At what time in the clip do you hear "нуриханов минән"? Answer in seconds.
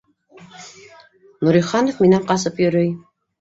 1.49-2.27